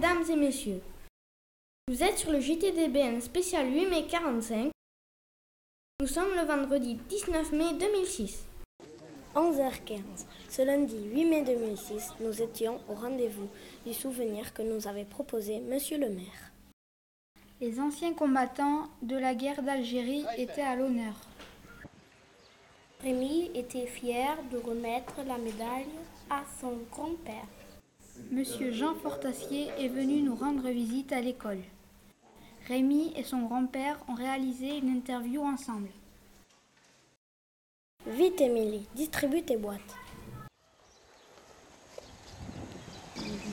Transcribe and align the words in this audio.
Mesdames 0.00 0.30
et 0.30 0.36
messieurs. 0.36 0.80
Vous 1.88 2.02
êtes 2.02 2.16
sur 2.16 2.30
le 2.30 2.40
JTDBN 2.40 3.20
spécial 3.20 3.70
8 3.70 3.86
mai 3.86 4.06
45. 4.06 4.70
Nous 6.00 6.06
sommes 6.06 6.34
le 6.36 6.46
vendredi 6.46 6.94
19 6.94 7.52
mai 7.52 7.74
2006. 7.78 8.46
11h15. 9.34 10.00
Ce 10.48 10.62
lundi 10.62 10.96
8 11.12 11.24
mai 11.26 11.42
2006, 11.42 12.14
nous 12.20 12.40
étions 12.40 12.80
au 12.88 12.94
rendez-vous 12.94 13.50
du 13.84 13.92
souvenir 13.92 14.54
que 14.54 14.62
nous 14.62 14.88
avait 14.88 15.04
proposé 15.04 15.60
Monsieur 15.60 15.98
le 15.98 16.08
maire. 16.08 16.50
Les 17.60 17.78
anciens 17.78 18.14
combattants 18.14 18.88
de 19.02 19.18
la 19.18 19.34
guerre 19.34 19.62
d'Algérie 19.62 20.24
étaient 20.38 20.62
à 20.62 20.76
l'honneur. 20.76 21.20
Rémi 23.02 23.50
était 23.54 23.86
fier 23.86 24.38
de 24.50 24.56
remettre 24.56 25.16
la 25.26 25.36
médaille 25.36 25.92
à 26.30 26.42
son 26.58 26.78
grand-père. 26.90 27.44
Monsieur 28.30 28.72
Jean 28.72 28.94
Fortassier 28.94 29.68
est 29.78 29.88
venu 29.88 30.22
nous 30.22 30.34
rendre 30.34 30.68
visite 30.68 31.12
à 31.12 31.20
l'école. 31.20 31.62
Rémi 32.68 33.12
et 33.16 33.24
son 33.24 33.42
grand-père 33.42 33.98
ont 34.08 34.14
réalisé 34.14 34.78
une 34.78 34.90
interview 34.90 35.42
ensemble. 35.42 35.88
Vite, 38.06 38.40
Émilie, 38.40 38.86
distribue 38.94 39.42
tes 39.42 39.56
boîtes. 39.56 39.94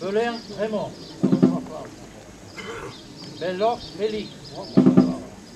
Belin, 0.00 0.34
Raymond. 0.58 0.90
Bellor, 3.38 3.78
Félix. 3.98 4.30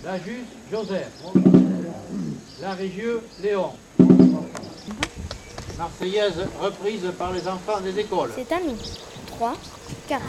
Lajus, 0.04 0.44
Joseph. 0.70 1.22
Larigieux, 2.60 3.22
Léon. 3.42 3.72
Marseillaise 5.78 6.46
reprise 6.60 7.12
par 7.18 7.32
les 7.32 7.46
enfants 7.48 7.80
des 7.80 7.98
écoles. 7.98 8.30
C'est 8.36 8.52
à 8.52 8.60
nous. 8.60 8.76
3, 9.26 9.54
4. 10.08 10.20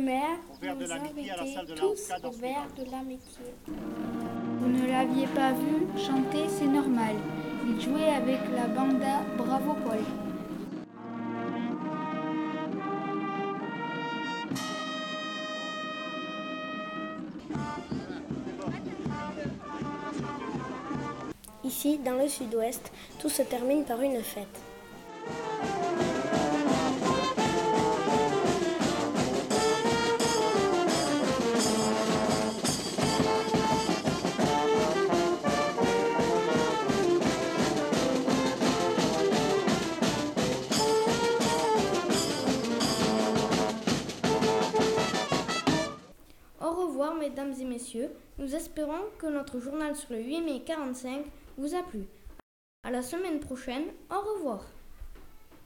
De 0.00 0.86
l'amitié 0.86 1.30
à 1.30 1.36
la 1.36 1.46
salle 1.46 1.66
de 1.66 1.74
verre 1.74 2.60
moment. 2.60 2.66
de 2.78 2.90
l'amitié. 2.90 3.44
Vous 3.66 4.68
ne 4.68 4.86
l'aviez 4.86 5.26
pas 5.26 5.52
vu 5.52 5.86
chanter, 5.98 6.48
c'est 6.48 6.66
normal. 6.66 7.16
Il 7.66 7.78
jouait 7.78 8.14
avec 8.14 8.38
la 8.54 8.66
banda 8.66 9.20
Bravo 9.36 9.74
Paul. 9.84 9.98
Ici, 21.62 21.98
dans 21.98 22.14
le 22.14 22.26
sud-ouest, 22.26 22.90
tout 23.18 23.28
se 23.28 23.42
termine 23.42 23.84
par 23.84 24.00
une 24.00 24.22
fête. 24.22 24.60
Mesdames 47.20 47.54
et 47.60 47.64
messieurs. 47.64 48.10
Nous 48.38 48.56
espérons 48.56 49.04
que 49.18 49.26
notre 49.26 49.60
journal 49.60 49.94
sur 49.94 50.12
le 50.12 50.20
8 50.20 50.40
mai 50.40 50.62
45 50.64 51.24
vous 51.58 51.74
a 51.74 51.82
plu. 51.82 52.06
À 52.82 52.90
la 52.90 53.02
semaine 53.02 53.40
prochaine. 53.40 53.84
Au 54.10 54.34
revoir. 54.34 54.64